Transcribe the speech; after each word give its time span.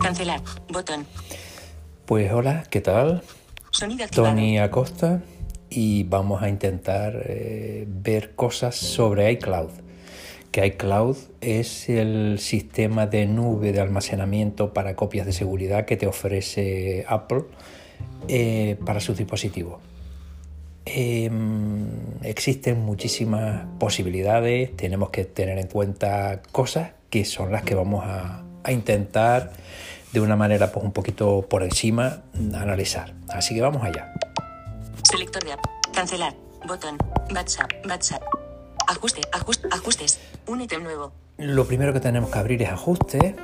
Cancelar. 0.00 0.40
Botón. 0.70 1.06
Pues 2.06 2.32
hola, 2.32 2.64
¿qué 2.70 2.80
tal? 2.80 3.22
Sonido. 3.70 4.06
Tony 4.08 4.58
Acosta 4.58 5.22
y 5.68 6.04
vamos 6.04 6.42
a 6.42 6.48
intentar 6.48 7.22
eh, 7.26 7.84
ver 7.86 8.34
cosas 8.34 8.76
sobre 8.76 9.30
iCloud. 9.32 9.70
Que 10.50 10.66
iCloud 10.66 11.16
es 11.40 11.88
el 11.88 12.38
sistema 12.40 13.06
de 13.06 13.26
nube 13.26 13.72
de 13.72 13.80
almacenamiento 13.80 14.72
para 14.72 14.96
copias 14.96 15.26
de 15.26 15.32
seguridad 15.32 15.84
que 15.84 15.96
te 15.96 16.06
ofrece 16.06 17.04
Apple 17.06 17.44
eh, 18.26 18.76
para 18.84 19.00
sus 19.00 19.16
dispositivos. 19.18 19.80
Em, 20.86 21.86
existen 22.22 22.80
muchísimas 22.80 23.66
posibilidades, 23.78 24.74
tenemos 24.76 25.10
que 25.10 25.24
tener 25.24 25.58
en 25.58 25.68
cuenta 25.68 26.42
cosas 26.50 26.92
que 27.10 27.24
son 27.24 27.52
las 27.52 27.62
que 27.62 27.74
vamos 27.76 28.02
a, 28.04 28.42
a 28.64 28.72
intentar 28.72 29.52
de 30.12 30.20
una 30.20 30.36
manera 30.36 30.72
pues, 30.72 30.84
un 30.84 30.92
poquito 30.92 31.46
por 31.48 31.62
encima 31.62 32.22
analizar. 32.54 33.14
Así 33.28 33.54
que 33.54 33.60
vamos 33.60 33.82
allá. 33.84 34.12
Selector 35.02 35.44
de 35.44 35.52
app. 35.52 35.60
Cancelar. 35.94 36.34
Botón. 36.66 36.98
WhatsApp. 37.34 37.70
WhatsApp. 37.88 38.22
Ajuste. 38.88 39.20
Ajuste. 39.32 39.68
Ajustes. 39.70 40.20
Un 40.46 40.60
ítem 40.62 40.82
nuevo. 40.82 41.12
Lo 41.38 41.66
primero 41.66 41.92
que 41.92 42.00
tenemos 42.00 42.30
que 42.30 42.38
abrir 42.38 42.62
es 42.62 42.68
ajustes, 42.70 43.34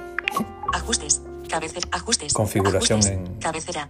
Ajustes. 0.75 1.23
Cabecera. 1.49 1.89
Ajustes. 1.93 2.33
Configuración 2.35 2.99
Ajustes. 3.01 3.19
en- 3.31 3.39
Cabecera. 3.41 3.89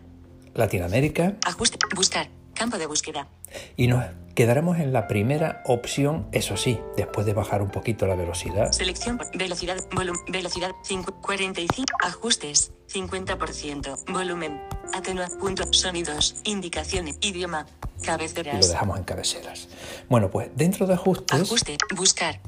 Latinoamérica 0.55 1.35
Ajuste. 1.45 1.79
Buscar. 1.95 2.29
Campo 2.57 2.79
de 2.79 2.87
búsqueda. 2.87 3.29
y 3.77 3.87
nos 3.87 4.05
quedaremos 4.35 4.79
en 4.79 4.93
la 4.93 5.07
primera 5.09 5.63
opción, 5.67 6.27
eso 6.33 6.57
sí, 6.57 6.79
después 6.97 7.25
de 7.27 7.33
bajar 7.35 7.63
un 7.63 7.71
poquito 7.71 8.07
la 8.07 8.15
velocidad. 8.17 8.73
Selección. 8.73 9.19
Velocidad. 9.35 9.77
Volumen. 9.95 10.21
Velocidad. 10.29 10.73
5, 10.83 11.21
45. 11.23 11.85
Ajustes. 12.03 12.73
50%. 12.93 14.05
Volumen. 14.13 14.61
Atenua. 14.95 15.29
Punto. 15.41 15.65
Sonidos. 15.73 16.37
Indicaciones. 16.45 17.17
Idioma. 17.21 17.67
Y 17.69 17.99
lo 17.99 18.03
Cabeceras. 18.05 18.69
dejamos 18.71 18.99
en 18.99 19.05
cabeceras. 19.05 19.69
Bueno, 20.09 20.31
pues 20.31 20.51
dentro 20.55 20.87
de 20.87 20.95
ajustes, 20.95 21.41
Ajuste. 21.41 21.77
Buscar. 21.95 22.41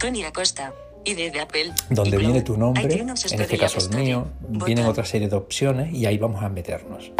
Tony 0.00 0.24
Acosta. 0.24 0.72
ID 1.04 1.32
de 1.32 1.40
Apple. 1.40 1.72
donde 1.90 2.16
viene 2.16 2.42
tu 2.42 2.56
nombre, 2.56 2.84
en 3.00 3.10
este 3.10 3.56
y 3.56 3.58
caso 3.58 3.80
el 3.80 3.96
mío, 3.96 4.28
Botón. 4.40 4.66
vienen 4.66 4.86
otra 4.86 5.04
serie 5.04 5.28
de 5.28 5.34
opciones 5.34 5.92
y 5.92 6.06
ahí 6.06 6.16
vamos 6.16 6.44
a 6.44 6.48
meternos. 6.48 7.10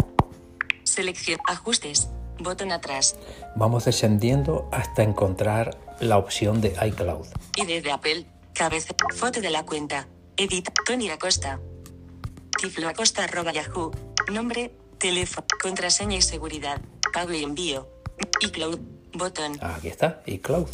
Selección. 0.85 1.37
Ajustes. 1.47 2.07
Botón 2.43 2.71
atrás. 2.71 3.15
Vamos 3.55 3.85
descendiendo 3.85 4.67
hasta 4.71 5.01
encontrar 5.03 5.77
la 5.99 6.17
opción 6.17 6.61
de 6.61 6.75
iCloud. 6.87 7.25
ID 7.55 7.83
de 7.83 7.91
Apple. 7.91 8.25
Cabeza. 8.53 8.93
Foto 9.15 9.41
de 9.41 9.49
la 9.49 9.63
cuenta. 9.65 10.07
Edit. 10.37 10.69
Tony 10.85 11.09
Acosta. 11.09 11.59
Tiflo 12.59 12.89
Acosta 12.89 13.23
arroba 13.23 13.51
Yahoo. 13.53 13.91
Nombre. 14.31 14.71
Teléfono. 14.99 15.47
Contraseña 15.61 16.17
y 16.17 16.21
seguridad. 16.21 16.81
Pago 17.13 17.31
y 17.33 17.43
envío. 17.43 17.87
iCloud. 18.41 18.79
Botón. 19.13 19.57
Aquí 19.61 19.87
está, 19.87 20.21
iCloud. 20.25 20.67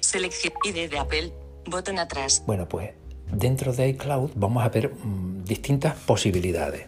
Selección. 0.00 0.52
ID 0.64 0.90
de 0.90 0.98
Apple. 0.98 1.32
Botón 1.66 1.98
atrás. 1.98 2.42
Bueno, 2.46 2.68
pues 2.68 2.90
dentro 3.30 3.72
de 3.72 3.88
iCloud 3.90 4.30
vamos 4.34 4.64
a 4.64 4.68
ver 4.68 4.92
mm, 4.94 5.44
distintas 5.44 5.94
posibilidades. 5.94 6.86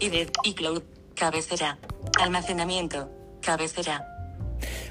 ID. 0.00 0.28
iCloud. 0.44 0.82
Cabecera. 1.14 1.78
Almacenamiento. 2.20 3.10
Cabecera. 3.40 4.04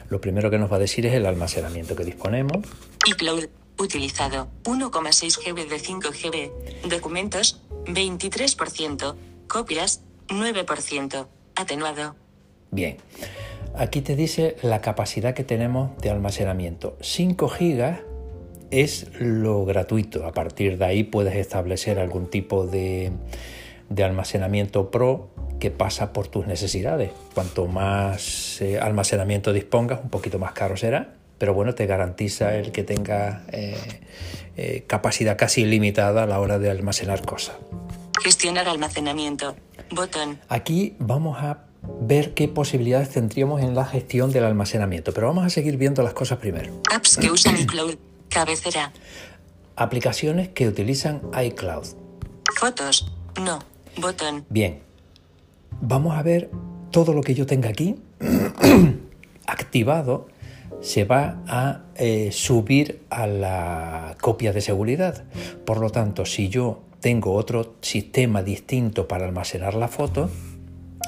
Lo 0.10 0.22
primero 0.22 0.50
que 0.50 0.58
nos 0.58 0.72
va 0.72 0.78
a 0.78 0.80
decir 0.80 1.06
es 1.06 1.14
el 1.14 1.26
almacenamiento 1.26 1.96
que 1.96 2.04
disponemos. 2.04 2.58
iCloud. 3.06 3.46
Utilizado. 3.80 4.48
1,6 4.64 5.40
GB 5.44 5.68
de 5.68 5.80
5 5.80 6.10
GB. 6.12 6.90
Documentos. 6.90 7.62
23%. 7.86 9.16
Copias. 9.48 10.02
9%. 10.28 11.28
Atenuado. 11.56 12.16
Bien, 12.72 12.98
aquí 13.76 14.02
te 14.02 14.16
dice 14.16 14.56
la 14.64 14.82
capacidad 14.82 15.36
que 15.36 15.44
tenemos 15.44 15.95
de 16.02 16.10
almacenamiento. 16.10 16.98
5 17.02 17.50
gigas 17.50 18.00
es 18.72 19.08
lo 19.20 19.66
gratuito. 19.66 20.26
A 20.26 20.32
partir 20.32 20.78
de 20.78 20.86
ahí 20.86 21.04
puedes 21.04 21.36
establecer 21.36 22.00
algún 22.00 22.28
tipo 22.28 22.66
de, 22.66 23.12
de 23.93 24.04
almacenamiento 24.04 24.89
pro 24.89 25.30
que 25.59 25.71
pasa 25.71 26.14
por 26.14 26.27
tus 26.27 26.48
necesidades. 26.48 27.11
Cuanto 27.33 27.67
más 27.67 28.59
eh, 28.61 28.80
almacenamiento 28.80 29.54
dispongas, 29.54 29.99
un 30.04 30.09
poquito 30.09 30.39
más 30.39 30.54
caro 30.54 30.76
será. 30.76 31.14
Pero 31.37 31.54
bueno, 31.54 31.76
te 31.76 31.86
garantiza 31.86 32.55
el 32.55 32.71
que 32.71 32.83
tenga 32.83 33.43
eh, 33.52 33.77
eh, 34.58 34.83
capacidad 34.87 35.37
casi 35.37 35.61
ilimitada 35.61 36.23
a 36.23 36.26
la 36.26 36.39
hora 36.39 36.59
de 36.59 36.70
almacenar 36.70 37.26
cosas. 37.26 37.55
Gestionar 38.23 38.67
almacenamiento. 38.67 39.55
Botón. 39.92 40.39
Aquí 40.49 40.95
vamos 40.99 41.37
a 41.39 41.65
ver 42.02 42.33
qué 42.33 42.48
posibilidades 42.48 43.09
tendríamos 43.09 43.61
en 43.61 43.76
la 43.76 43.86
gestión 43.86 44.32
del 44.32 44.45
almacenamiento, 44.45 45.14
pero 45.14 45.27
vamos 45.27 45.45
a 45.45 45.49
seguir 45.49 45.77
viendo 45.77 46.02
las 46.02 46.14
cosas 46.14 46.39
primero. 46.39 46.82
Apps 46.93 47.17
que 47.17 47.30
usan 47.30 47.58
iCloud. 47.59 47.95
Cabecera. 48.30 48.92
Aplicaciones 49.76 50.49
que 50.49 50.67
utilizan 50.67 51.21
iCloud. 51.45 51.86
Fotos. 52.55 53.11
No. 53.39 53.73
Botón. 53.98 54.45
Bien, 54.49 54.80
vamos 55.81 56.15
a 56.15 56.23
ver 56.23 56.49
todo 56.92 57.14
lo 57.14 57.21
que 57.21 57.33
yo 57.33 57.45
tenga 57.45 57.70
aquí 57.70 57.95
activado 59.48 60.27
se 60.81 61.05
va 61.05 61.42
a 61.48 61.83
eh, 61.95 62.30
subir 62.32 63.02
a 63.09 63.26
la 63.26 64.17
copia 64.20 64.52
de 64.52 64.61
seguridad. 64.61 65.23
Por 65.65 65.80
lo 65.80 65.89
tanto, 65.89 66.26
si 66.26 66.49
yo 66.49 66.82
tengo 66.99 67.33
otro 67.33 67.76
sistema 67.82 68.43
distinto 68.43 69.08
para 69.08 69.26
almacenar 69.26 69.76
la 69.76 69.87
foto, 69.87 70.30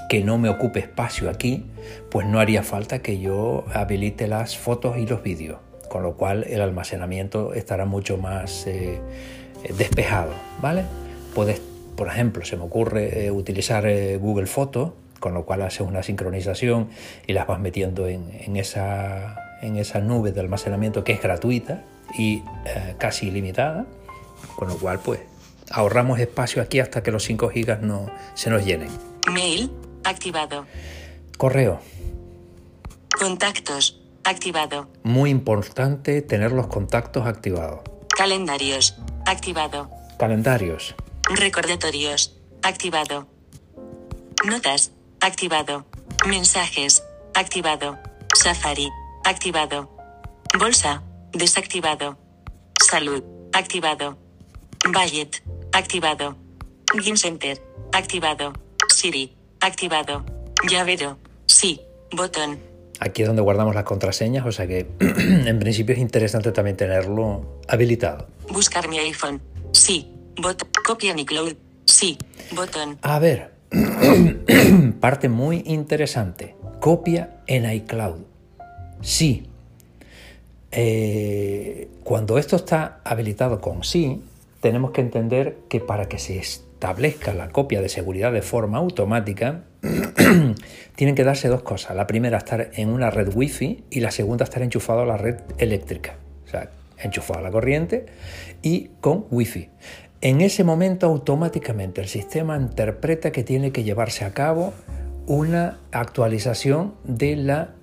que 0.08 0.24
no 0.24 0.38
me 0.38 0.50
ocupe 0.50 0.80
espacio 0.80 1.30
aquí, 1.30 1.66
pues 2.10 2.26
no 2.26 2.40
haría 2.40 2.64
falta 2.64 3.02
que 3.02 3.20
yo 3.20 3.66
habilite 3.74 4.28
las 4.28 4.58
fotos 4.58 4.98
y 4.98 5.06
los 5.06 5.24
vídeos, 5.24 5.60
con 5.90 6.04
lo 6.04 6.16
cual 6.16 6.46
el 6.46 6.62
almacenamiento 6.62 7.54
estará 7.54 7.86
mucho 7.86 8.18
más 8.18 8.68
eh, 8.68 9.02
despejado, 9.78 10.32
¿vale? 10.62 10.86
Puedes, 11.34 11.62
por 11.96 12.08
ejemplo, 12.08 12.46
se 12.46 12.58
me 12.58 12.64
ocurre 12.64 13.26
eh, 13.26 13.32
utilizar 13.32 13.86
eh, 13.86 14.18
Google 14.18 14.48
Fotos, 14.48 14.92
con 15.20 15.34
lo 15.34 15.46
cual 15.46 15.62
haces 15.62 15.82
una 15.82 16.04
sincronización 16.04 16.90
y 17.26 17.34
las 17.34 17.48
vas 17.48 17.60
metiendo 17.60 18.08
en, 18.08 18.30
en 18.32 18.58
esa, 18.58 19.58
en 19.62 19.78
esa 19.78 20.00
nube 20.00 20.32
de 20.32 20.42
almacenamiento 20.42 21.04
que 21.04 21.14
es 21.14 21.22
gratuita 21.22 21.84
y 22.18 22.44
eh, 22.66 22.96
casi 22.98 23.28
ilimitada, 23.28 23.86
con 24.56 24.68
lo 24.68 24.78
cual 24.78 25.00
pues 25.00 25.22
ahorramos 25.72 26.20
espacio 26.20 26.62
aquí 26.62 26.80
hasta 26.80 27.02
que 27.02 27.12
los 27.12 27.24
5 27.24 27.50
gigas 27.50 27.82
no 27.82 28.10
se 28.34 28.50
nos 28.50 28.66
llenen. 28.66 28.90
Mail. 29.32 29.72
Activado. 30.04 30.66
Correo. 31.38 31.80
Contactos. 33.18 34.02
Activado. 34.24 34.88
Muy 35.04 35.30
importante 35.30 36.22
tener 36.22 36.52
los 36.52 36.68
contactos 36.68 37.26
activados. 37.26 37.82
Calendarios. 38.16 38.98
Activado. 39.26 39.90
Calendarios. 40.18 40.96
Recordatorios. 41.30 42.38
Activado. 42.62 43.28
Notas. 44.46 44.92
Activado. 45.20 45.86
Mensajes. 46.28 47.04
Activado. 47.34 47.98
Safari. 48.36 48.90
Activado. 49.24 49.90
Bolsa. 50.60 51.02
Desactivado. 51.34 52.18
Salud. 52.80 53.24
Activado. 53.54 54.18
Budget. 54.86 55.42
Activado. 55.74 56.38
Game 56.94 57.18
Center. 57.18 57.60
Activado. 57.92 58.54
Siri. 58.94 59.36
Activado. 59.62 60.24
Llavero. 60.70 61.18
Sí. 61.48 61.82
Botón. 62.12 62.60
Aquí 63.00 63.24
es 63.24 63.28
donde 63.28 63.42
guardamos 63.42 63.76
las 63.76 63.84
contraseñas, 63.84 64.46
o 64.46 64.52
sea 64.52 64.68
que 64.68 64.88
en 65.00 65.60
principio 65.60 65.94
es 65.96 66.00
interesante 66.00 66.52
también 66.52 66.78
tenerlo 66.78 67.60
habilitado. 67.68 68.28
Buscar 68.50 68.88
mi 68.88 69.00
iPhone. 69.00 69.42
Sí. 69.74 70.12
Botón. 70.38 70.70
Copia 70.86 71.16
mi 71.16 71.26
cloud. 71.26 71.54
Sí. 71.86 72.16
Botón. 72.56 73.00
A 73.02 73.18
ver, 73.18 73.52
parte 75.00 75.30
muy 75.30 75.64
interesante. 75.66 76.56
Copia 76.80 77.38
en 77.48 77.68
iCloud. 77.68 78.20
Sí. 79.02 79.48
Eh, 80.70 81.90
cuando 82.04 82.38
esto 82.38 82.56
está 82.56 83.00
habilitado 83.04 83.62
con 83.62 83.84
sí, 83.84 84.22
tenemos 84.62 84.92
que 84.92 85.02
entender 85.02 85.58
que 85.70 85.80
para 85.80 86.08
que 86.08 86.20
se 86.20 86.38
establezca 86.38 87.34
la 87.34 87.50
copia 87.50 87.82
de 87.82 87.90
seguridad 87.90 88.32
de 88.32 88.44
forma 88.44 88.78
automática, 88.78 89.64
tienen 90.96 91.16
que 91.16 91.24
darse 91.24 91.48
dos 91.48 91.64
cosas. 91.64 91.96
La 91.96 92.06
primera, 92.06 92.38
estar 92.38 92.70
en 92.74 92.90
una 92.90 93.10
red 93.10 93.34
wifi 93.34 93.86
y 93.90 94.02
la 94.02 94.12
segunda, 94.12 94.44
estar 94.44 94.62
enchufado 94.62 95.02
a 95.02 95.06
la 95.08 95.18
red 95.18 95.38
eléctrica. 95.58 96.18
O 96.46 96.48
sea, 96.48 96.70
enchufado 97.00 97.40
a 97.40 97.42
la 97.42 97.52
corriente 97.52 98.06
y 98.62 98.90
con 99.02 99.26
wifi. 99.32 99.70
En 100.22 100.42
ese 100.42 100.64
momento 100.64 101.06
automáticamente 101.08 102.02
el 102.02 102.08
sistema 102.08 102.58
interpreta 102.58 103.32
que 103.32 103.44
tiene 103.44 103.72
que 103.72 103.84
llevarse 103.84 104.26
a 104.26 104.34
cabo 104.34 104.74
una 105.28 105.80
actualización 105.92 106.96
de 107.04 107.36
la 107.36 107.76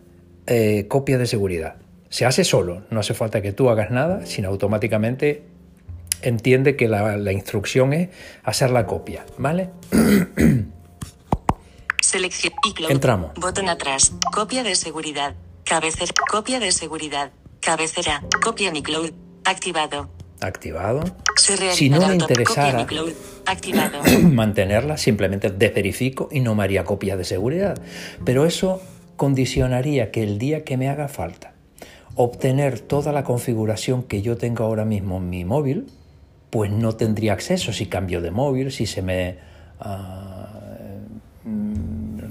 eh, 0.47 0.87
copia 0.89 1.19
de 1.19 1.27
seguridad. 1.27 1.77
Se 2.09 2.27
hace 2.27 2.45
solo, 2.45 2.83
no 2.91 3.01
hace 3.01 3.15
falta 3.15 3.43
que 3.43 3.53
tú 3.53 3.71
hagas 3.71 3.91
nada, 3.91 4.27
sino 4.27 4.49
automáticamente 4.49 5.45
entiende 6.21 6.77
que 6.77 6.89
la, 6.89 7.17
la 7.17 7.33
instrucción 7.33 7.93
es 7.93 8.09
hacer 8.45 8.71
la 8.71 8.87
copia, 8.87 9.25
¿vale? 9.39 9.71
Selección. 12.01 12.53
Entramos. 12.91 13.33
Botón 13.37 13.69
atrás. 13.69 14.13
Copia 14.35 14.63
de 14.63 14.75
seguridad. 14.75 15.35
Cabecera. 15.65 16.13
Copia 16.31 16.61
de 16.61 16.71
seguridad. 16.71 17.31
Cabecera. 17.61 18.23
Copia 18.43 18.69
en 18.69 18.77
iCloud. 18.77 19.13
Activado. 19.45 20.11
Activado. 20.43 21.03
Si 21.37 21.89
no 21.89 22.07
me 22.07 22.15
interesara 22.15 22.87
mantenerla, 24.23 24.97
simplemente 24.97 25.51
desverifico 25.51 26.29
y 26.31 26.41
no 26.41 26.55
me 26.55 26.65
haría 26.65 26.85
copias 26.85 27.17
de 27.19 27.25
seguridad. 27.25 27.81
Pero 28.25 28.45
eso 28.45 28.83
condicionaría 29.17 30.11
que 30.11 30.23
el 30.23 30.39
día 30.39 30.65
que 30.65 30.77
me 30.77 30.89
haga 30.89 31.09
falta 31.09 31.53
obtener 32.15 32.81
toda 32.81 33.13
la 33.13 33.25
configuración 33.25 34.03
que 34.03 34.23
yo 34.23 34.37
tengo 34.37 34.65
ahora 34.65 34.85
mismo 34.85 35.19
en 35.19 35.31
mi 35.31 35.45
móvil, 35.45 35.87
pues 36.51 36.71
no 36.71 36.95
tendría 36.97 37.33
acceso 37.33 37.73
si 37.73 37.87
cambio 37.87 38.21
de 38.21 38.31
móvil, 38.31 38.71
si 38.73 38.87
se 38.87 39.03
me 39.03 39.39
ah, 39.81 40.32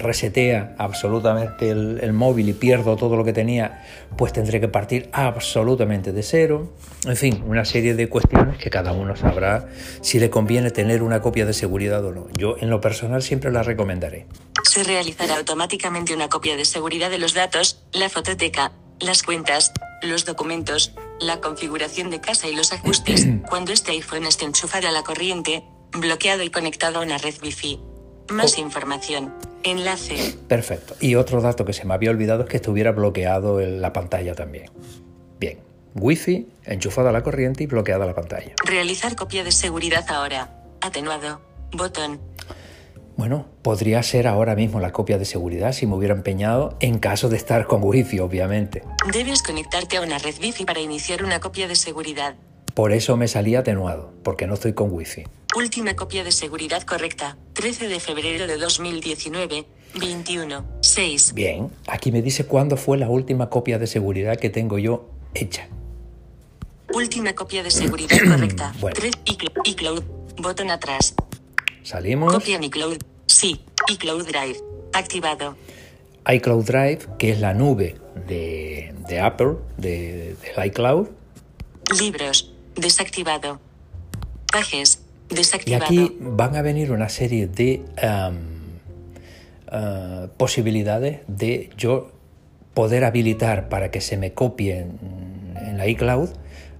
resetea 0.01 0.75
absolutamente 0.77 1.69
el, 1.69 1.99
el 2.01 2.13
móvil 2.13 2.49
y 2.49 2.53
pierdo 2.53 2.95
todo 2.97 3.15
lo 3.15 3.23
que 3.23 3.33
tenía, 3.33 3.83
pues 4.17 4.33
tendré 4.33 4.59
que 4.59 4.67
partir 4.67 5.09
absolutamente 5.13 6.11
de 6.11 6.23
cero. 6.23 6.73
En 7.05 7.15
fin, 7.15 7.43
una 7.47 7.65
serie 7.65 7.93
de 7.95 8.09
cuestiones 8.09 8.57
que 8.57 8.69
cada 8.69 8.91
uno 8.91 9.15
sabrá 9.15 9.67
si 10.01 10.19
le 10.19 10.29
conviene 10.29 10.71
tener 10.71 11.03
una 11.03 11.21
copia 11.21 11.45
de 11.45 11.53
seguridad 11.53 12.03
o 12.05 12.11
no. 12.11 12.27
Yo 12.37 12.55
en 12.59 12.69
lo 12.69 12.81
personal 12.81 13.21
siempre 13.21 13.51
la 13.51 13.63
recomendaré. 13.63 14.27
Se 14.63 14.83
realizará 14.83 15.37
automáticamente 15.37 16.13
una 16.13 16.29
copia 16.29 16.55
de 16.55 16.65
seguridad 16.65 17.09
de 17.09 17.19
los 17.19 17.33
datos, 17.33 17.83
la 17.93 18.09
fototeca, 18.09 18.71
las 18.99 19.23
cuentas, 19.23 19.71
los 20.03 20.25
documentos, 20.25 20.93
la 21.19 21.41
configuración 21.41 22.09
de 22.09 22.21
casa 22.21 22.47
y 22.47 22.55
los 22.55 22.71
ajustes, 22.73 23.27
cuando 23.49 23.71
este 23.73 23.91
iPhone 23.91 24.25
esté 24.25 24.45
enchufado 24.45 24.87
a 24.87 24.91
la 24.91 25.03
corriente, 25.03 25.63
bloqueado 25.91 26.43
y 26.43 26.49
conectado 26.49 26.99
a 26.99 27.03
una 27.03 27.17
red 27.17 27.33
Wi-Fi. 27.43 27.79
Más 28.29 28.55
Oh. 28.57 28.61
información. 28.61 29.33
Enlace. 29.63 30.35
Perfecto. 30.47 30.95
Y 30.99 31.15
otro 31.15 31.41
dato 31.41 31.65
que 31.65 31.73
se 31.73 31.85
me 31.85 31.93
había 31.93 32.11
olvidado 32.11 32.43
es 32.43 32.49
que 32.49 32.57
estuviera 32.57 32.91
bloqueado 32.91 33.59
el- 33.59 33.81
la 33.81 33.93
pantalla 33.93 34.33
también. 34.35 34.65
Bien. 35.39 35.59
Wi-Fi, 35.95 36.47
enchufada 36.65 37.09
a 37.09 37.11
la 37.13 37.21
corriente 37.23 37.63
y 37.63 37.67
bloqueada 37.67 38.05
la 38.05 38.13
pantalla. 38.15 38.53
Realizar 38.65 39.15
copia 39.15 39.43
de 39.43 39.51
seguridad 39.51 40.05
ahora. 40.09 40.63
Atenuado. 40.81 41.41
Botón. 41.73 42.19
Bueno, 43.17 43.45
podría 43.61 44.01
ser 44.03 44.25
ahora 44.25 44.55
mismo 44.55 44.79
la 44.79 44.91
copia 44.93 45.17
de 45.17 45.25
seguridad 45.25 45.73
si 45.73 45.85
me 45.85 45.95
hubiera 45.95 46.13
empeñado 46.15 46.75
en 46.79 46.97
caso 46.97 47.29
de 47.29 47.37
estar 47.37 47.67
con 47.67 47.83
Wi-Fi, 47.83 48.19
obviamente. 48.19 48.83
Debes 49.13 49.43
conectarte 49.43 49.97
a 49.97 50.01
una 50.01 50.17
red 50.17 50.35
Wi-Fi 50.41 50.65
para 50.65 50.79
iniciar 50.79 51.23
una 51.23 51.39
copia 51.39 51.67
de 51.67 51.75
seguridad. 51.75 52.35
Por 52.73 52.93
eso 52.93 53.17
me 53.17 53.27
salía 53.27 53.59
atenuado, 53.59 54.13
porque 54.23 54.47
no 54.47 54.53
estoy 54.53 54.73
con 54.73 54.91
Wi-Fi. 54.93 55.25
Última 55.55 55.95
copia 55.95 56.23
de 56.23 56.31
seguridad 56.31 56.83
correcta. 56.83 57.37
13 57.53 57.89
de 57.89 57.99
febrero 57.99 58.47
de 58.47 58.57
2019. 58.57 59.65
21. 59.99 60.65
6. 60.81 61.33
Bien, 61.33 61.69
aquí 61.87 62.11
me 62.13 62.21
dice 62.21 62.45
cuándo 62.45 62.77
fue 62.77 62.97
la 62.97 63.09
última 63.09 63.49
copia 63.49 63.77
de 63.77 63.85
seguridad 63.87 64.37
que 64.37 64.49
tengo 64.49 64.79
yo 64.79 65.09
hecha. 65.33 65.67
Última 66.93 67.33
copia 67.33 67.63
de 67.63 67.71
seguridad 67.71 68.17
correcta. 68.27 68.73
Bueno. 68.79 68.95
3. 68.97 69.13
iCloud. 69.65 70.03
Botón 70.37 70.71
atrás. 70.71 71.15
Salimos. 71.83 72.33
Copia 72.33 72.55
en 72.55 72.63
iCloud. 72.63 72.97
Sí. 73.25 73.59
iCloud 73.89 74.25
Drive. 74.25 74.57
Activado. 74.93 75.57
iCloud 76.33 76.63
Drive, 76.63 76.99
que 77.19 77.31
es 77.31 77.41
la 77.41 77.53
nube 77.53 77.97
de, 78.25 78.93
de 79.09 79.19
Apple, 79.19 79.55
de, 79.77 80.37
del 80.55 80.65
iCloud. 80.67 81.09
Libros. 81.99 82.53
Desactivado. 82.75 83.59
Pages. 84.49 85.00
Y 85.65 85.73
aquí 85.73 86.17
van 86.19 86.55
a 86.55 86.61
venir 86.61 86.91
una 86.91 87.09
serie 87.09 87.47
de 87.47 87.83
ah, 88.01 88.31
posibilidades 90.37 91.21
de 91.27 91.69
yo 91.77 92.11
poder 92.73 93.03
habilitar 93.03 93.69
para 93.69 93.91
que 93.91 94.01
se 94.01 94.17
me 94.17 94.33
copie 94.33 94.79
en, 94.79 95.77
la 95.77 95.87
iCloud 95.87 96.29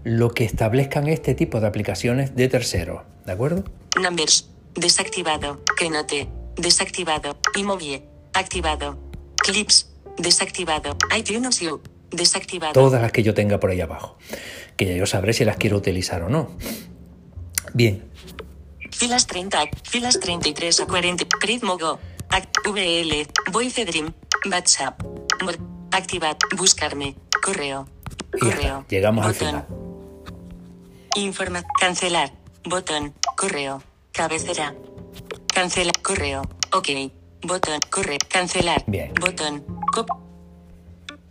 lo 0.04 0.32
que 0.32 0.44
establezcan 0.44 1.08
este 1.08 1.36
tipo 1.36 1.60
de 1.60 1.68
aplicaciones 1.68 2.36
de 2.36 2.48
terceros. 2.48 3.04
¿De 3.26 3.32
acuerdo? 3.32 3.64
Numbers. 4.02 4.50
Desactivado. 4.76 5.62
Keynote. 5.78 6.28
Desactivado. 6.58 7.38
Imovie. 7.56 8.04
Activado. 8.34 8.98
Clips. 9.38 9.92
Desactivado. 10.18 10.98
iTunes 11.18 11.62
U. 11.62 11.82
Desactivado. 12.10 12.74
Todas 12.74 13.02
las 13.02 13.12
que 13.12 13.24
yo 13.24 13.34
tenga 13.34 13.60
por 13.60 13.70
ahí 13.70 13.82
abajo. 13.82 14.18
Que 14.76 14.86
ya 14.86 14.96
yo 14.96 15.06
sabré 15.06 15.34
si 15.34 15.46
las 15.46 15.58
quiero 15.58 15.78
utilizar 15.78 16.24
o 16.24 16.30
no. 16.30 16.50
Bien, 17.74 18.04
Filas 18.92 19.26
30, 19.26 19.70
filas 19.84 20.20
33 20.20 20.82
a 20.82 20.86
40, 20.86 21.26
Ritmo 21.42 21.78
Go, 21.78 22.00
Act, 22.30 22.58
VL, 22.68 23.28
Voice 23.52 23.86
Dream, 23.86 24.14
WhatsApp, 24.50 25.02
Activad, 25.92 26.38
Buscarme, 26.56 27.16
Correo, 27.42 27.88
y 28.36 28.40
Correo. 28.40 28.86
Llegamos 28.90 29.26
al 29.26 29.34
botón, 29.34 29.48
final. 29.48 29.68
Informa, 31.16 31.64
Cancelar, 31.80 32.32
Botón, 32.64 33.14
Correo, 33.36 33.82
Cabecera, 34.12 34.76
Cancela, 35.54 35.94
Correo, 36.02 36.44
OK, 36.74 36.90
Botón, 37.42 37.80
Correo, 37.90 38.18
Cancelar, 38.30 38.84
Bien. 38.88 39.14
Botón, 39.20 39.66
cop, 39.92 40.10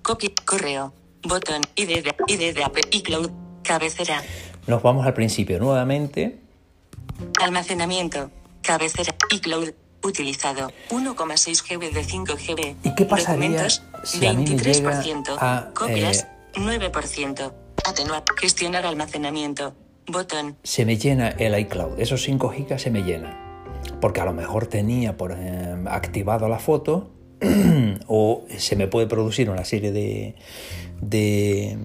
Copia, 0.03 0.31
Correo, 0.44 0.93
Botón, 1.23 1.62
ID 1.76 2.03
de, 2.03 2.15
ID 2.26 2.55
de 2.55 2.65
Apple, 2.65 2.83
iCloud, 2.91 3.31
Cabecera, 3.62 4.23
Nos 4.67 4.83
vamos 4.83 5.07
al 5.07 5.15
principio 5.15 5.59
nuevamente. 5.59 6.39
Almacenamiento. 7.43 8.31
Cabecera. 8.62 9.15
iCloud. 9.33 9.71
Utilizado. 10.03 10.73
1,6 10.91 11.62
GB 11.69 11.93
de 11.93 12.05
5 12.05 12.35
GB. 12.35 12.77
¿Y 12.85 12.95
qué 12.95 13.05
pasaría 13.05 13.69
si 14.03 14.27
a 14.27 14.33
mí 14.33 14.45
me 14.49 14.57
llega 14.57 15.03
23%. 15.03 15.37
a, 15.39 15.71
Copias. 15.75 16.27
eh, 16.55 16.61
9%. 16.61 17.53
Atenuar. 17.87 18.25
Gestionar 18.41 18.87
almacenamiento. 18.87 19.75
Botón. 20.07 20.57
Se 20.62 20.87
me 20.87 20.97
llena 20.97 21.29
el 21.29 21.59
iCloud. 21.59 22.01
Esos 22.01 22.23
5 22.23 22.49
gigas 22.51 22.81
se 22.83 22.91
me 22.91 23.03
llenan. 23.03 23.37
Porque 24.01 24.21
a 24.23 24.25
lo 24.25 24.33
mejor 24.33 24.67
tenía 24.67 25.17
por, 25.19 25.33
eh, 25.37 25.77
activado 25.89 26.49
la 26.49 26.59
foto 26.59 27.11
o 28.06 28.44
se 28.56 28.76
me 28.76 28.87
puede 28.87 29.06
producir 29.06 29.50
una 29.50 29.64
serie 29.64 29.92
de, 29.92 30.34
de, 31.00 31.78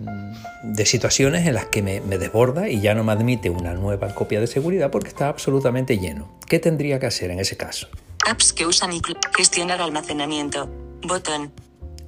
de 0.63 0.85
situaciones 0.85 1.47
en 1.47 1.53
las 1.53 1.65
que 1.67 1.81
me, 1.81 2.01
me 2.01 2.17
desborda 2.17 2.69
y 2.69 2.81
ya 2.81 2.93
no 2.93 3.03
me 3.03 3.11
admite 3.13 3.49
una 3.49 3.73
nueva 3.73 4.13
copia 4.13 4.39
de 4.39 4.47
seguridad 4.47 4.91
porque 4.91 5.09
está 5.09 5.29
absolutamente 5.29 5.97
lleno. 5.97 6.37
¿Qué 6.47 6.59
tendría 6.59 6.99
que 6.99 7.05
hacer 7.05 7.31
en 7.31 7.39
ese 7.39 7.57
caso? 7.57 7.87
Apps 8.27 8.53
que 8.53 8.65
usan 8.65 8.91
iCloud. 8.91 9.17
Gestionar 9.37 9.81
almacenamiento. 9.81 10.67
Botón. 11.03 11.51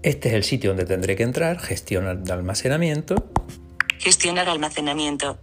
Este 0.04 0.30
es 0.30 0.36
el 0.36 0.44
sitio 0.44 0.72
donde 0.72 0.86
tendré 0.86 1.16
que 1.16 1.24
entrar, 1.24 1.60
gestionar 1.60 2.20
de 2.20 2.34
almacenamiento. 2.34 3.16
Gestionar 4.00 4.50
almacenamiento. 4.50 5.38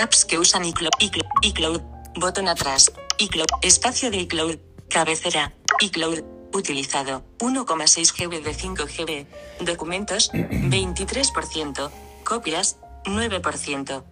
Apps 0.00 0.24
que 0.24 0.38
usan 0.38 0.64
iCloud. 0.64 0.90
iCloud. 0.98 1.26
iCloud. 1.42 1.80
Botón 2.16 2.48
atrás. 2.48 2.92
iCloud. 3.18 3.46
Espacio 3.62 4.10
de 4.10 4.18
iCloud. 4.18 4.56
Cabecera. 4.88 5.52
iCloud. 5.80 6.33
Utilizado. 6.54 7.24
1,6 7.40 8.12
GB 8.16 8.42
de 8.42 8.54
5 8.54 8.84
GB. 8.84 9.26
Documentos. 9.66 10.30
23%. 10.32 11.90
Copias. 12.24 12.78
9%. 13.04 14.02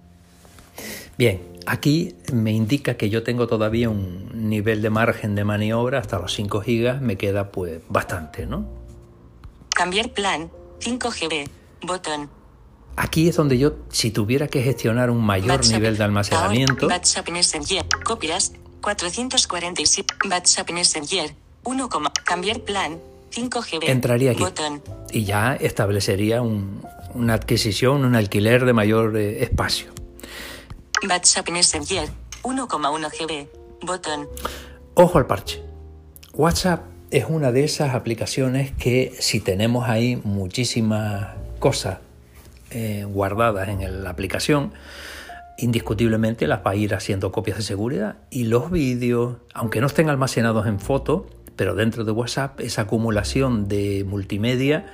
Bien, 1.17 1.41
aquí 1.67 2.17
me 2.33 2.53
indica 2.53 2.97
que 2.97 3.11
yo 3.11 3.23
tengo 3.23 3.47
todavía 3.47 3.89
un 3.89 4.49
nivel 4.49 4.83
de 4.83 4.91
margen 4.91 5.35
de 5.35 5.45
maniobra 5.45 5.99
hasta 5.99 6.19
los 6.19 6.35
5 6.35 6.61
gigas, 6.63 7.01
me 7.01 7.17
queda 7.17 7.53
pues 7.53 7.81
bastante, 7.89 8.47
¿no? 8.47 8.67
Cambiar 9.75 10.11
plan. 10.11 10.51
5 10.81 11.11
GB. 11.11 11.49
Botón. 11.83 12.31
Aquí 12.97 13.29
es 13.29 13.37
donde 13.37 13.57
yo, 13.57 13.77
si 13.91 14.11
tuviera 14.11 14.49
que 14.49 14.63
gestionar 14.63 15.11
un 15.11 15.25
mayor 15.25 15.51
WhatsApp. 15.51 15.75
nivel 15.75 15.97
de 15.97 16.05
almacenamiento, 16.05 16.85
Ahora, 16.85 16.97
WhatsApp 16.97 17.29
Messenger. 17.31 17.87
Copias. 18.05 18.53
447. 18.81 20.15
WhatsApp 20.29 20.71
Messenger. 20.71 21.35
1, 21.65 21.89
cambiar 22.33 22.61
plan. 22.61 22.99
5 23.31 23.61
GB. 23.63 23.91
entraría 23.91 24.31
aquí 24.33 24.43
Botón. 24.43 24.83
y 25.11 25.25
ya 25.25 25.55
establecería 25.55 26.41
un- 26.43 26.83
una 27.15 27.35
adquisición, 27.35 28.05
un 28.05 28.15
alquiler 28.15 28.65
de 28.65 28.73
mayor 28.73 29.17
eh, 29.17 29.43
espacio. 29.43 29.89
WhatsApp 31.09 31.49
Messenger. 31.51 32.09
1,1 32.43 33.09
GB. 33.11 33.49
Botón. 33.83 34.29
Ojo 34.95 35.19
al 35.19 35.27
parche. 35.27 35.63
WhatsApp 36.35 36.81
es 37.11 37.27
una 37.29 37.53
de 37.53 37.65
esas 37.65 37.95
aplicaciones 37.95 38.73
que 38.73 39.15
si 39.19 39.41
tenemos 39.41 39.89
ahí 39.89 40.17
muchísimas 40.25 41.29
cosas 41.59 41.99
eh, 42.71 43.05
guardadas 43.07 43.69
en 43.69 44.05
la 44.05 44.11
aplicación, 44.11 44.73
indiscutiblemente 45.59 46.47
las 46.47 46.61
va 46.67 46.71
a 46.73 46.75
ir 46.77 46.95
haciendo 46.95 47.31
copias 47.33 47.59
de 47.59 47.63
seguridad. 47.63 48.17
Y 48.31 48.45
los 48.45 48.71
vídeos, 48.71 49.37
aunque 49.55 49.81
no 49.81 49.87
estén 49.87 50.09
almacenados 50.09 50.67
en 50.67 50.81
foto, 50.81 51.27
pero 51.57 51.75
dentro 51.75 52.05
de 52.05 52.13
WhatsApp 52.13 52.61
esa 52.61 52.83
acumulación 52.83 53.69
de 53.69 54.05
multimedia 54.07 54.87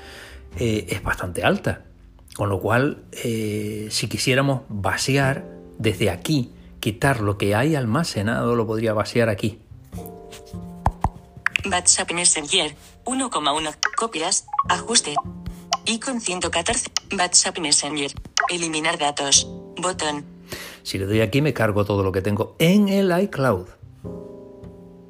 eh, 0.59 0.87
es 0.89 1.03
bastante 1.03 1.45
alta. 1.45 1.85
Con 2.37 2.49
lo 2.49 2.61
cual, 2.61 3.05
eh, 3.25 3.89
si 3.91 4.09
quisiéramos 4.09 4.63
vaciar 4.69 5.45
desde 5.79 6.11
aquí 6.11 6.53
quitar 6.81 7.21
lo 7.21 7.37
que 7.37 7.55
hay 7.55 7.75
almacenado, 7.75 8.55
lo 8.55 8.67
podría 8.67 8.93
vaciar 8.93 9.29
aquí. 9.29 9.59
WhatsApp 11.69 12.13
Messenger, 12.13 12.75
1,1. 13.05 13.75
Copias, 13.97 14.47
ajuste. 14.69 15.15
Icon 15.87 16.21
114. 16.21 16.91
WhatsApp 17.19 17.59
Messenger. 17.59 18.13
Eliminar 18.51 18.99
datos. 18.99 19.49
Botón. 19.77 20.25
Si 20.83 20.99
le 20.99 21.07
doy 21.07 21.21
aquí 21.21 21.43
me 21.43 21.53
cargo 21.53 21.85
todo 21.85 22.03
lo 22.03 22.13
que 22.13 22.23
tengo 22.23 22.57
en 22.59 22.89
el 22.89 23.13
iCloud. 23.23 23.69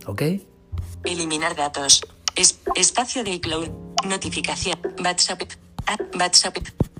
¿Ok? 0.06 0.22
Eliminar 1.04 1.54
datos. 1.56 2.04
Es- 2.34 2.58
espacio 2.74 3.24
de 3.24 3.30
iCloud. 3.32 3.68
Notificación. 4.06 4.78
WhatsApp. 5.04 5.42
App. 5.86 6.00
WhatsApp. 6.18 6.56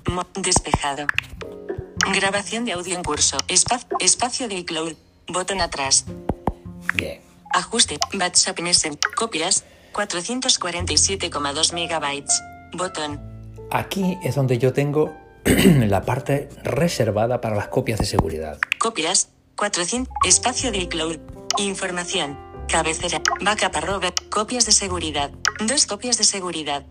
Mo- 0.07 0.27
despejado. 0.35 1.05
Grabación 2.13 2.65
de 2.65 2.73
audio 2.73 2.95
en 2.95 3.03
curso. 3.03 3.37
Espa- 3.47 3.85
espacio 3.99 4.47
de 4.47 4.55
iCloud. 4.55 4.93
Botón 5.27 5.61
atrás. 5.61 6.05
Bien. 6.95 7.21
Ajuste. 7.53 7.97
WhatsApp. 8.19 8.57
Copias. 9.15 9.63
447,2 9.93 11.73
megabytes. 11.73 12.41
Botón. 12.73 13.19
Aquí 13.71 14.17
es 14.23 14.35
donde 14.35 14.57
yo 14.57 14.73
tengo 14.73 15.15
la 15.45 16.01
parte 16.03 16.49
reservada 16.63 17.41
para 17.41 17.55
las 17.55 17.67
copias 17.67 17.99
de 17.99 18.05
seguridad. 18.05 18.59
Copias. 18.79 19.29
400. 19.55 20.11
Espacio 20.25 20.71
de 20.71 20.79
iCloud. 20.79 21.17
Información. 21.57 22.37
Cabecera. 22.69 23.21
Backup 23.41 23.75
arroba. 23.75 24.13
Copias 24.29 24.65
de 24.65 24.71
seguridad. 24.71 25.31
Dos 25.65 25.85
copias 25.85 26.17
de 26.17 26.23
seguridad. 26.23 26.85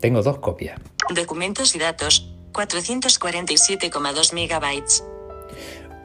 Tengo 0.00 0.22
dos 0.22 0.38
copias. 0.38 0.80
Documentos 1.14 1.74
y 1.74 1.78
datos. 1.78 2.28
447,2 2.52 4.32
megabytes. 4.34 5.04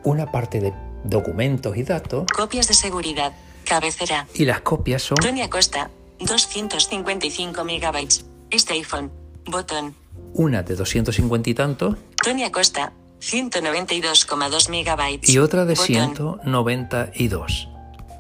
Una 0.04 0.32
parte 0.32 0.60
de 0.62 0.74
documentos 1.04 1.76
y 1.76 1.84
datos 1.84 2.26
Copias 2.34 2.68
de 2.68 2.74
seguridad. 2.74 3.34
Cabecera. 3.66 4.28
y 4.34 4.46
las 4.46 4.62
copias 4.62 5.02
son 5.04 5.18
Tony 5.18 5.42
Acosta. 5.42 5.90
255 6.20 7.64
megabytes. 7.66 8.26
Este 8.50 8.74
iPhone. 8.74 9.12
Botón. 9.46 9.94
una 10.34 10.64
de 10.64 10.76
250 10.76 11.50
y 11.50 11.54
tantos 11.54 11.96
Tony 12.24 12.44
Acosta. 12.44 12.94
192,2 13.20 14.70
megabytes. 14.70 15.30
y 15.30 15.40
otra 15.40 15.66
de 15.66 15.74
Botón. 15.74 15.86
192. 15.88 17.68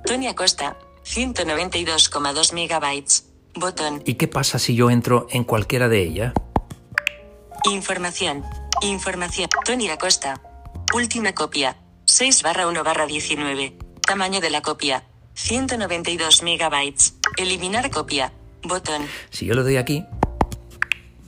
Tony 0.07 0.27
Acosta. 0.27 0.77
192,2 1.03 2.53
megabytes. 2.53 3.25
Botón. 3.55 4.01
¿Y 4.05 4.13
qué 4.13 4.29
pasa 4.29 4.57
si 4.57 4.73
yo 4.73 4.89
entro 4.89 5.27
en 5.31 5.43
cualquiera 5.43 5.89
de 5.89 6.01
ellas? 6.01 6.33
Información. 7.65 8.45
Información. 8.81 9.49
Tony 9.65 9.89
Acosta. 9.89 10.41
Última 10.93 11.33
copia. 11.33 11.75
6 12.05 12.41
barra 12.41 12.67
1 12.67 12.83
barra 12.85 13.05
19. 13.05 13.77
Tamaño 14.01 14.39
de 14.39 14.49
la 14.49 14.61
copia. 14.61 15.03
192 15.33 16.41
megabytes. 16.41 17.15
Eliminar 17.35 17.89
copia. 17.91 18.31
Botón. 18.63 19.05
Si 19.29 19.45
yo 19.45 19.55
le 19.55 19.63
doy 19.63 19.75
aquí, 19.75 20.05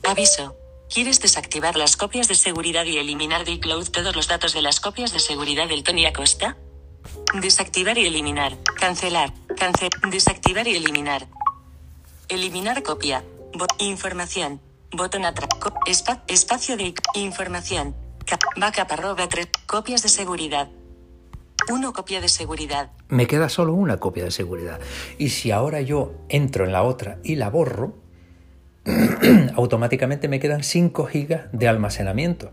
Aviso. 0.04 0.56
¿Quieres 0.92 1.20
desactivar 1.20 1.76
las 1.76 1.96
copias 1.96 2.28
de 2.28 2.34
seguridad 2.34 2.84
y 2.84 2.96
eliminar 2.96 3.44
de 3.44 3.52
iCloud 3.52 3.90
todos 3.90 4.16
los 4.16 4.26
datos 4.26 4.54
de 4.54 4.62
las 4.62 4.80
copias 4.80 5.12
de 5.12 5.20
seguridad 5.20 5.68
del 5.68 5.84
Tony 5.84 6.06
Acosta? 6.06 6.56
Desactivar 7.34 7.96
y 7.96 8.06
eliminar. 8.06 8.56
Cancelar. 8.80 9.32
Cancel. 9.56 9.90
Desactivar 10.10 10.66
y 10.66 10.74
eliminar. 10.74 11.28
Eliminar 12.28 12.82
copia. 12.82 13.24
Información. 13.78 14.60
Botón 14.90 15.24
atrás. 15.24 15.48
Espacio 16.26 16.76
de 16.76 16.92
información. 17.14 17.94
Backup 18.56 18.90
arroba 18.90 19.28
tres. 19.28 19.48
Copias 19.66 20.02
de 20.02 20.08
seguridad. 20.08 20.68
1 21.68 21.92
copia 21.92 22.20
de 22.20 22.28
seguridad. 22.28 22.90
me 23.08 23.28
queda 23.28 23.48
solo 23.48 23.74
una 23.74 23.98
copia 23.98 24.24
de 24.24 24.32
seguridad. 24.32 24.80
Y 25.18 25.28
si 25.28 25.52
ahora 25.52 25.80
yo 25.82 26.14
entro 26.28 26.64
en 26.64 26.72
la 26.72 26.82
otra 26.82 27.18
y 27.22 27.36
la 27.36 27.48
borro, 27.48 27.94
automáticamente 29.54 30.26
me 30.26 30.40
quedan 30.40 30.64
5 30.64 31.06
gigas 31.06 31.42
de 31.52 31.68
almacenamiento. 31.68 32.52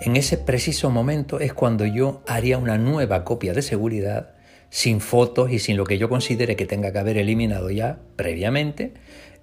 En 0.00 0.16
ese 0.16 0.36
preciso 0.38 0.90
momento 0.90 1.40
es 1.40 1.52
cuando 1.52 1.86
yo 1.86 2.22
haría 2.26 2.58
una 2.58 2.78
nueva 2.78 3.24
copia 3.24 3.52
de 3.52 3.62
seguridad 3.62 4.34
sin 4.70 5.00
fotos 5.00 5.50
y 5.50 5.58
sin 5.58 5.76
lo 5.76 5.84
que 5.84 5.98
yo 5.98 6.08
considere 6.08 6.56
que 6.56 6.66
tenga 6.66 6.92
que 6.92 6.98
haber 6.98 7.16
eliminado 7.16 7.70
ya 7.70 7.98
previamente 8.16 8.94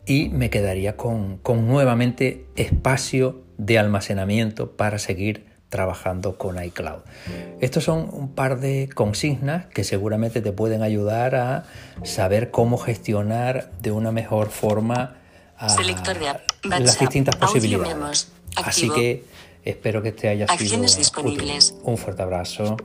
y 0.05 0.29
me 0.29 0.49
quedaría 0.49 0.97
con, 0.97 1.37
con 1.37 1.67
nuevamente 1.67 2.45
espacio 2.55 3.43
de 3.57 3.79
almacenamiento 3.79 4.75
para 4.75 4.99
seguir 4.99 5.45
trabajando 5.69 6.37
con 6.37 6.63
iCloud. 6.63 6.99
Estos 7.59 7.85
son 7.85 8.07
un 8.11 8.35
par 8.35 8.59
de 8.59 8.89
consignas 8.93 9.65
que 9.67 9.83
seguramente 9.83 10.41
te 10.41 10.51
pueden 10.51 10.83
ayudar 10.83 11.33
a 11.35 11.63
saber 12.03 12.51
cómo 12.51 12.77
gestionar 12.77 13.71
de 13.81 13.91
una 13.91 14.11
mejor 14.11 14.51
forma 14.51 15.15
a 15.57 15.69
Selector 15.69 16.19
de 16.19 16.29
app. 16.29 16.41
las 16.65 16.99
distintas 16.99 17.35
posibilidades. 17.37 17.95
memos. 17.95 18.31
Así 18.55 18.87
que 18.91 19.23
espero 19.63 20.01
que 20.01 20.11
te 20.11 20.29
haya 20.29 20.45
sido 20.57 20.81
útil. 21.23 21.41
Un 21.83 21.97
fuerte 21.97 22.21
abrazo. 22.23 22.77